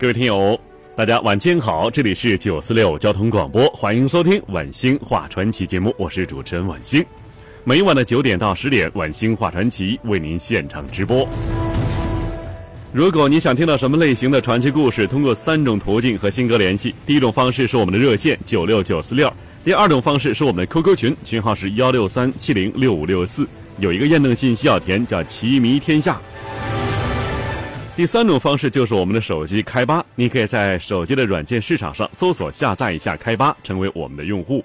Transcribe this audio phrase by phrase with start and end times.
[0.00, 0.58] 各位听友，
[0.96, 7.04] 大家晚间好，这里是九四六交通广播，欢迎收听晚星话传奇节目，我是主持人晚星。
[7.64, 11.28] 每晚的九点到十点，晚星话传奇为您现场直播。
[12.94, 16.94] 如果你想听到什么类型的传奇故事，通过三种途径和新哥联系。
[17.04, 19.30] 第一种方式是我们的热线九六九四六，
[19.62, 26.18] 第二种方式是我们的 QQ 群，群号是幺六三七零六五六四，有一个验证信息要填，叫奇迷天下。
[27.96, 34.64] 第三种方式就是我们的手机开吧，你可以在手机的软件市场上搜索下载一下开吧，成为我们的用户。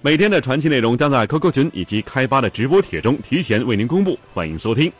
[0.00, 4.92] 每天的传奇内容将在 QQ 群以及开吧的直播帖中提前为您公布，欢迎收听。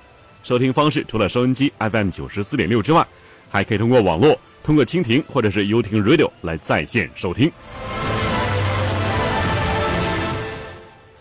[0.42, 3.06] 收听方式除了收音机 FM 九十四点六之外，
[3.48, 7.52] 还可以通过网络，通过蜻蜓或者是优听 Radio 来在线收听。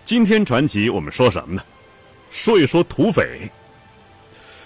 [0.03, 1.61] 今天传奇我们说什么呢？
[2.31, 3.52] 说一说土匪。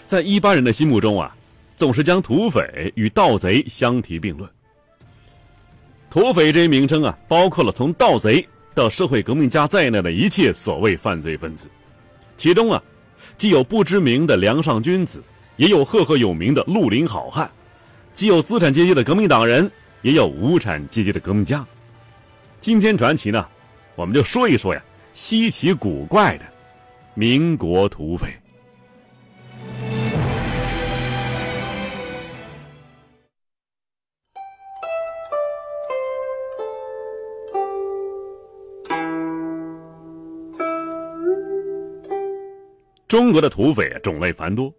[0.07, 1.35] 在一般人的心目中啊。
[1.75, 4.49] 总是将土匪与盗贼相提并论。
[6.09, 11.67] 土匪这一名称啊，包括了从盗贼到社会革命家在内的一切所谓犯罪分子，
[12.37, 12.81] 其中啊，
[13.37, 15.23] 既有不知名的梁上君子，
[15.55, 17.49] 也有赫赫有名的绿林好汉，
[18.13, 19.69] 既有资产阶级的革命党人，
[20.03, 21.65] 也有无产阶级的革命家。
[22.61, 23.45] 今天传奇呢，
[23.95, 24.83] 我们就说一说呀，
[25.15, 26.45] 稀奇古怪的
[27.15, 28.27] 民国土匪。
[43.13, 44.73] 中国的土匪种类繁多，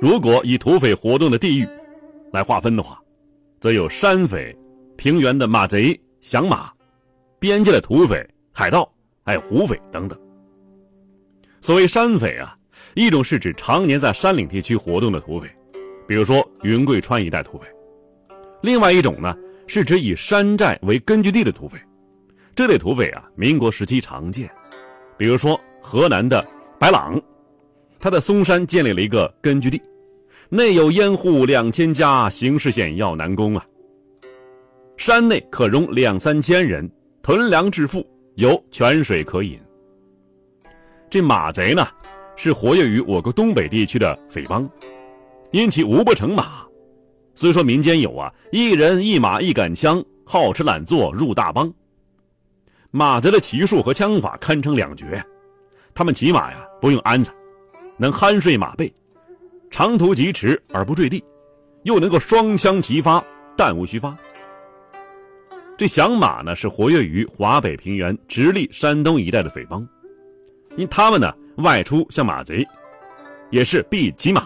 [0.00, 1.68] 如果以土匪活动的地域
[2.32, 2.98] 来划分的话，
[3.60, 4.56] 则有山匪、
[4.96, 6.72] 平原的马贼、响马、
[7.38, 8.90] 边界的土匪、海盗，
[9.26, 10.18] 还有胡匪等等。
[11.60, 12.56] 所谓山匪啊，
[12.94, 15.46] 一种是指常年在山岭地区活动的土匪，
[16.08, 17.66] 比如说云贵川一带土匪；
[18.62, 21.76] 另外一种呢，是指以山寨为根据地的土匪。
[22.56, 24.50] 这类土匪啊，民国时期常见，
[25.18, 26.42] 比如说河南的
[26.80, 27.20] 白朗。
[28.04, 29.80] 他在嵩山建立了一个根据地，
[30.50, 33.64] 内有烟户两千家，形势险要难攻啊。
[34.98, 36.86] 山内可容两三千人，
[37.22, 39.58] 屯粮致富，有泉水可饮。
[41.08, 41.88] 这马贼呢，
[42.36, 44.68] 是活跃于我国东北地区的匪帮，
[45.50, 46.62] 因其无不成马，
[47.34, 51.72] 所以说民间有啊，一人一马一杆枪，好吃懒做入大帮。
[52.90, 55.24] 马贼的骑术和枪法堪称两绝，
[55.94, 57.32] 他们骑马呀，不用鞍子。
[57.96, 58.92] 能酣睡马背，
[59.70, 61.22] 长途疾驰而不坠地，
[61.84, 63.24] 又能够双枪齐发，
[63.56, 64.16] 弹无虚发。
[65.76, 69.86] 这响马呢，是活跃于华北平原、直隶、山东一带的匪帮，
[70.76, 72.66] 因他们呢外出像马贼，
[73.50, 74.44] 也是必骑马，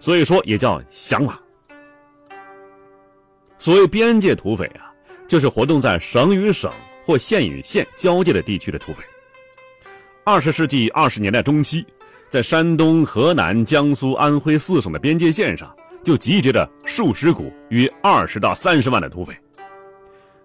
[0.00, 1.38] 所以说也叫响马。
[3.58, 4.92] 所谓边界土匪啊，
[5.26, 6.70] 就是活动在省与省
[7.04, 9.02] 或县与县交界的地区的土匪。
[10.24, 11.84] 二十世纪二十年代中期。
[12.28, 19.34] 在山东、河南、江苏、安徽四省的边界线上，就集结着数十股约二十到三十万的土匪。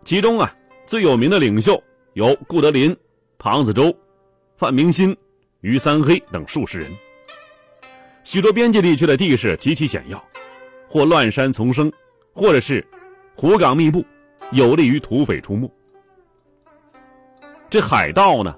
[0.04, 0.54] 其中啊，
[0.86, 1.82] 最有名的领袖
[2.14, 2.96] 有顾德林、
[3.40, 3.96] 庞子洲、
[4.58, 5.16] 范明新、
[5.62, 6.92] 于三黑等数十人。
[8.24, 10.24] 许多边界地区的地势极其险要，
[10.88, 11.92] 或乱山丛生，
[12.32, 12.86] 或者是
[13.36, 14.06] 湖港密布，
[14.52, 15.70] 有利于土匪出没。
[17.70, 18.56] 这海盗呢，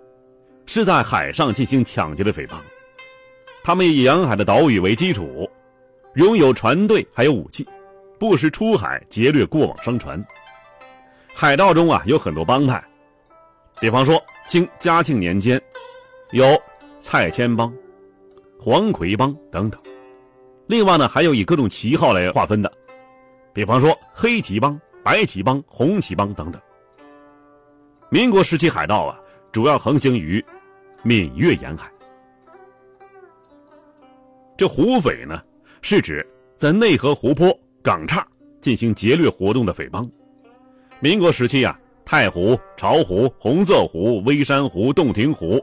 [0.66, 2.62] 是在海上进行抢劫的匪帮。
[3.64, 5.50] 他们以沿海的岛屿为基础，
[6.16, 7.66] 拥有船队，还有武器，
[8.20, 10.22] 不时出海劫掠过往商船。
[11.34, 12.84] 海盗中啊有很多帮派，
[13.80, 15.62] 比方说清嘉庆年间，
[16.32, 16.46] 有
[17.00, 17.74] 蔡牵帮、
[18.60, 19.82] 黄奎帮等等。
[20.68, 22.70] 另外呢还有以各种旗号来划分的，
[23.54, 26.62] 比方说黑旗帮、白旗帮、红旗帮等等。
[28.10, 29.18] 民国时期海盗啊
[29.54, 30.44] 主要横行于
[31.02, 31.90] 闽粤沿海。
[34.56, 35.42] 这胡匪呢，
[35.82, 36.26] 是指
[36.58, 38.26] 在内河湖泊、港岔
[38.62, 40.10] 进行劫掠活动的匪帮。
[41.00, 45.60] 民国时期啊，太湖、巢湖、红色湖、微山湖、洞庭湖，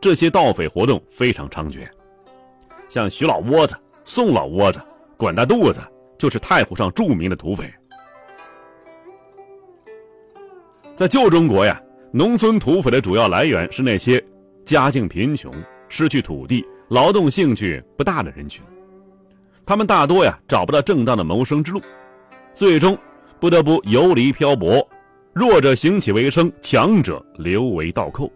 [0.00, 1.86] 这些盗匪活动非常猖獗。
[2.88, 4.80] 像徐老窝子、宋老窝子、
[5.16, 5.80] 管大肚子，
[6.16, 7.70] 就是太湖上著名的土匪。
[10.96, 11.80] 在旧中国呀，
[12.12, 14.22] 农村土匪的主要来源是那些
[14.64, 15.52] 家境贫穷、
[15.88, 18.62] 失去土地、劳动兴趣不大的人群。
[19.64, 21.80] 他们大多呀找不到正当的谋生之路，
[22.52, 22.98] 最终
[23.38, 24.86] 不得不游离漂泊，
[25.32, 28.30] 弱者行乞为生，强者留为倒寇。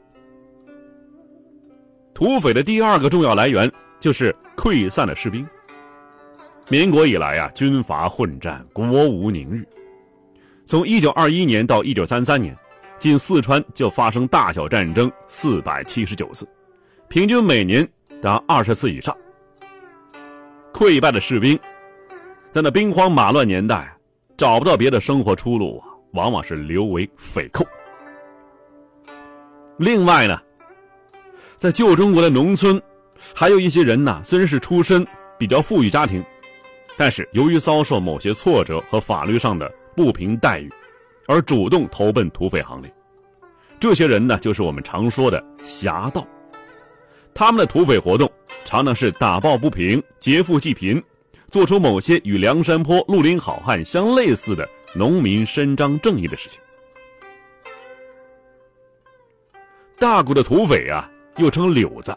[2.15, 5.45] 土匪的第二个重要来源就是溃散的士兵。
[6.69, 9.67] 民国以来啊，军阀混战，国无宁日。
[10.65, 12.57] 从一九二一年到一九三三年，
[13.01, 16.47] 仅四川就发生大小战争四百七十九次，
[17.09, 17.87] 平均每年
[18.23, 19.17] 达二十次以上。
[20.73, 21.59] 溃败的士兵，
[22.51, 23.97] 在那兵荒马乱年代，
[24.37, 27.65] 找不到别的生活出路啊，往往是留为匪寇。
[29.79, 30.41] 另外呢，
[31.57, 32.81] 在旧中国的农村，
[33.35, 35.07] 还有一些人呢，虽然是出身
[35.39, 36.25] 比较富裕家庭，
[36.97, 40.69] 但是由于遭受某些挫折和法律上的不平待遇，
[41.29, 42.93] 而主动投奔土匪行列。
[43.79, 46.27] 这些人呢，就是我们常说的侠盗。
[47.35, 48.31] 他们的土匪活动。
[48.65, 51.01] 常常是打抱不平、劫富济贫，
[51.51, 56.59] 做出某些与梁山泊、绿林好汉相类似的农民伸张正义的事情。
[59.99, 62.17] 大股的土匪啊，又称柳子，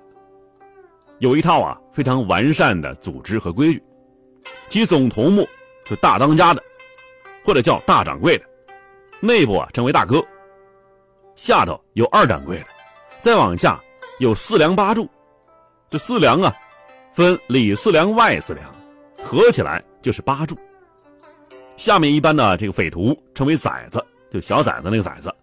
[1.19, 3.84] 有一套啊非常完善的组织和规矩。
[4.69, 5.48] 其总头目
[5.86, 6.64] 是大当家的，
[7.44, 8.46] 或者叫大掌柜的，
[9.19, 10.25] 内部啊称为大哥，
[11.36, 12.66] 下头有二掌柜的，
[13.19, 13.80] 再往下
[14.19, 15.08] 有四梁八柱。
[15.90, 16.54] 这四梁啊，
[17.14, 18.74] 分里四梁、外四梁，
[19.24, 20.58] 合起来就是八柱。
[21.75, 25.34] 下面一般的这个匪徒称为崽子，就小崽子那个崽子。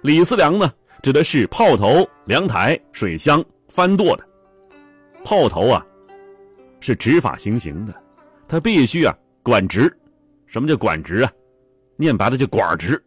[0.00, 4.24] 里四梁呢，指的是炮头、凉台、水箱、翻垛的。
[5.22, 5.84] 炮头啊，
[6.80, 7.94] 是执法行刑的，
[8.48, 9.94] 他必须啊管直。
[10.46, 11.30] 什么叫管直啊？
[11.96, 13.02] 念白了就管直，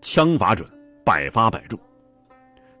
[0.00, 0.68] 枪法准，
[1.04, 1.78] 百发百中。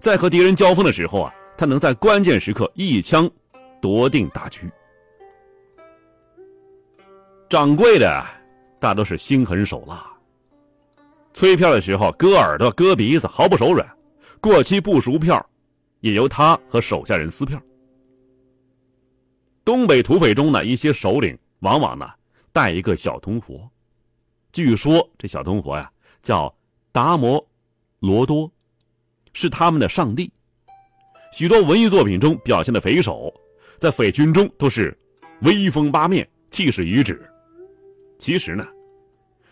[0.04, 1.34] 在和敌人交锋的时候啊。
[1.56, 3.30] 他能在关键时刻一枪
[3.80, 4.68] 夺定大局。
[7.48, 8.24] 掌柜的
[8.80, 10.04] 大都是心狠手辣，
[11.32, 13.86] 催票的时候割耳朵、割鼻子，毫不手软；
[14.40, 15.48] 过期不赎票，
[16.00, 17.62] 也由他和手下人撕票。
[19.64, 22.10] 东北土匪中呢，一些首领往往呢
[22.52, 23.70] 带一个小铜佛，
[24.52, 25.88] 据说这小铜佛呀
[26.20, 26.52] 叫
[26.90, 27.46] 达摩
[28.00, 28.50] 罗多，
[29.34, 30.32] 是他们的上帝。
[31.30, 33.30] 许多文艺作品中表现的匪首，
[33.76, 34.96] 在匪军中都是
[35.42, 37.20] 威风八面、气势一致。
[38.18, 38.66] 其实呢，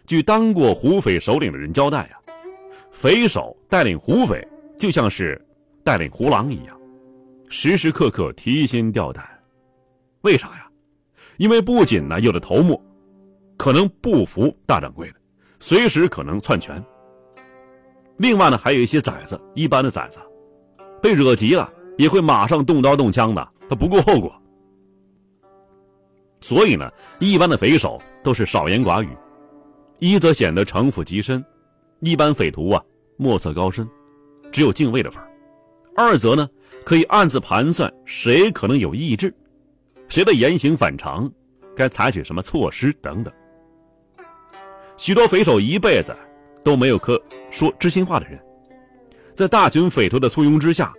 [0.06, 2.14] 据当过胡匪首领的人交代啊，
[2.90, 4.46] 匪首带领胡匪
[4.79, 5.38] 就像是
[5.84, 6.81] 带领胡狼一样，
[7.49, 9.29] 时时刻刻提心吊胆。
[10.23, 10.69] 为啥呀？
[11.38, 12.81] 因为不仅呢有的头目
[13.56, 15.17] 可能不服大掌柜的，
[15.58, 16.81] 随时可能篡权。
[18.22, 20.20] 另外呢，还有一些崽子，一般的崽子。
[21.02, 24.32] 被惹急了，也会马上动刀动枪的，他不顾后果。
[26.40, 26.88] 所以呢，
[27.19, 29.08] 一般的匪首都是少言寡语，
[29.98, 31.44] 一则显得城府极深，
[31.98, 32.80] 一般匪徒啊
[33.16, 33.90] 莫测高深，
[34.52, 35.20] 只有敬畏的份
[35.96, 36.48] 二则呢，
[36.84, 39.34] 可以暗自盘算谁可能有意志，
[40.06, 41.29] 谁的言行反常，
[41.76, 43.34] 该采取什么措施等等。
[44.96, 46.17] 许多匪首一辈子
[46.62, 47.20] 都没有可
[47.52, 48.36] 说知心话的人。
[49.34, 50.92] 在大群匪徒的簇拥之下，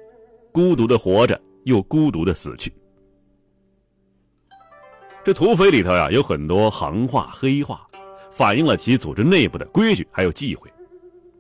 [0.54, 2.74] 孤独的活着，又孤独的死去。
[5.24, 7.88] 这土匪里头呀，有很多行话、黑话，
[8.32, 10.72] 反映了其组织内部的规矩还有忌讳，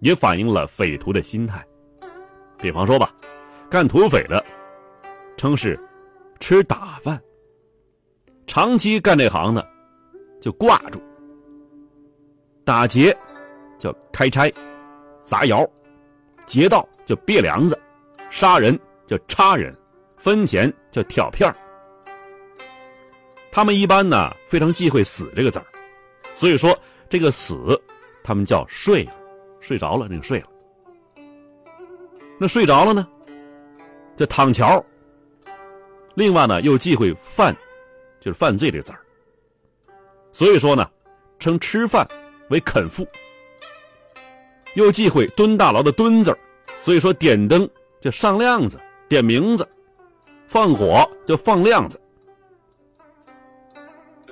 [0.01, 1.65] 也反映了匪徒的心态。
[2.58, 3.13] 比方说吧，
[3.70, 4.43] 干土匪的
[5.36, 5.77] 称是
[6.39, 7.22] 吃打饭，
[8.48, 9.67] 长期干这行的
[10.39, 11.00] 就挂住；
[12.63, 13.15] 打劫
[13.77, 14.50] 叫开差、
[15.24, 15.68] 砸窑。
[16.46, 17.80] 劫道叫别梁子，
[18.30, 18.77] 杀人
[19.08, 19.75] 叫插人，
[20.18, 21.56] 分钱叫挑片儿。
[23.50, 25.65] 他们一般呢非常忌讳死这个字儿，
[26.36, 26.77] 所以说
[27.10, 27.82] 这个死，
[28.24, 29.13] 他们叫睡了，
[29.62, 30.48] 睡着了那个睡了。
[32.38, 33.08] 那睡着了呢，
[34.18, 34.84] 叫躺桥。
[36.15, 37.56] 另外呢又忌讳犯，
[38.20, 39.00] 就是犯罪这个字儿。
[40.32, 40.89] 所以说呢，
[41.39, 42.06] 称吃饭
[42.50, 43.08] 为啃腹。
[44.75, 46.38] 又忌讳蹲大牢的蹲字
[46.77, 47.70] 所以说点灯
[48.01, 49.68] 就上亮子，点名字，
[50.48, 52.00] 放火就放亮子。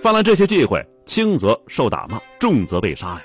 [0.01, 3.21] 犯了这些忌讳，轻则受打骂，重则被杀呀。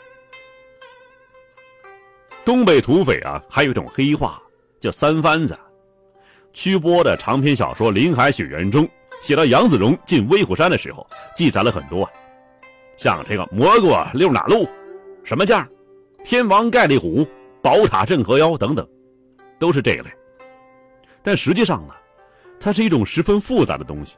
[2.44, 4.40] 东北土匪啊，还有一种黑话
[4.78, 5.58] 叫三番子。
[6.52, 8.88] 曲波的长篇小说《林海雪原》中
[9.20, 12.08] 写到杨子荣进威虎山的时候，记载了很多，
[12.96, 14.68] 像这个蘑菇溜哪路，
[15.24, 15.68] 什么价，
[16.26, 17.24] 天王盖地虎，
[17.62, 18.84] 宝塔镇河妖等等，
[19.60, 20.06] 都是这一类。
[21.22, 21.94] 但实际上呢，
[22.58, 24.16] 它是一种十分复杂的东西，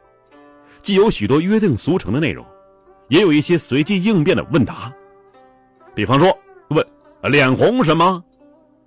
[0.80, 2.42] 既有许多约定俗成的内容，
[3.08, 4.90] 也有一些随机应变的问答。
[5.94, 6.34] 比方说，
[6.70, 6.82] 问
[7.30, 8.24] 脸红什么？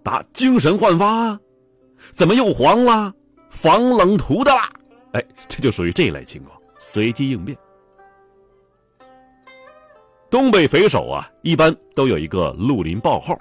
[0.02, 1.40] 答精神焕发？
[2.14, 3.14] 怎么又黄了？
[3.52, 4.68] 防冷涂的啦？
[5.12, 7.56] 哎，这就属于这一类情况，随机应变。
[10.32, 13.38] 东北匪首啊，一般都有一个绿林报号，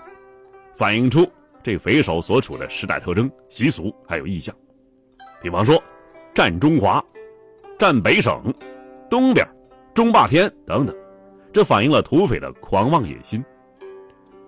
[0.75, 1.25] 反映出
[1.63, 4.53] 这匪首所处的时代特征、习俗还有意象。
[5.41, 5.81] 比方说，
[6.35, 7.03] 占中华、
[7.79, 8.53] 占北省、
[9.09, 9.47] 东边、
[9.95, 10.93] 中霸天等等，
[11.53, 13.41] 这反映了土匪的狂妄野心。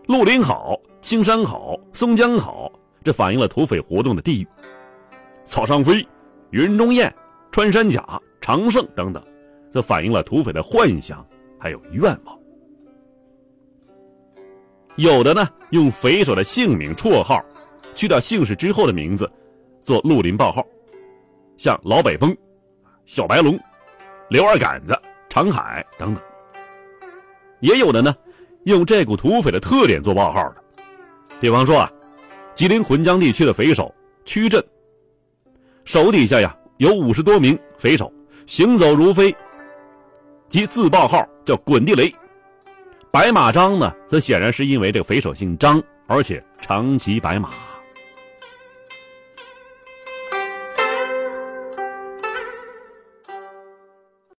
[0.09, 2.73] 绿林好，青山好，松江好，
[3.05, 4.49] 这反映了土匪活动的地域。
[5.45, 6.05] 草上飞。
[6.51, 7.11] 云中雁、
[7.53, 9.25] 穿山甲、长胜等等，
[9.71, 11.25] 则反映了土匪的幻想
[11.63, 12.37] 还有愿望。
[14.97, 17.41] 有的呢，用匪首的姓名、绰号，
[17.95, 19.31] 去掉姓氏之后的名字，
[19.85, 20.67] 做绿林报号，
[21.57, 22.37] 像老北风、
[23.07, 23.57] 小白龙、
[24.29, 26.21] 刘二杆子、长海等等。
[27.61, 28.13] 也有的呢，
[28.65, 30.57] 用这股土匪的特点做报号的，
[31.41, 31.93] 比方说啊，
[32.57, 34.61] 吉林浑江地区的匪首曲镇。
[35.85, 38.13] 手底下呀有五十多名匪首，
[38.49, 39.33] 行走如飞，
[40.53, 42.15] 即自报号叫滚地雷。
[43.11, 47.49] 白马张呢，则显然是因为这个匪首姓张，而且常骑白马。